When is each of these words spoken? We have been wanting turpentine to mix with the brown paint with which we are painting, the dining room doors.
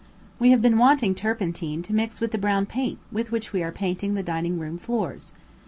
We 0.39 0.49
have 0.49 0.63
been 0.63 0.79
wanting 0.79 1.13
turpentine 1.13 1.83
to 1.83 1.93
mix 1.93 2.19
with 2.19 2.31
the 2.31 2.39
brown 2.39 2.65
paint 2.65 2.97
with 3.11 3.31
which 3.31 3.53
we 3.53 3.61
are 3.61 3.71
painting, 3.71 4.15
the 4.15 4.23
dining 4.23 4.57
room 4.57 4.77
doors. 4.77 5.31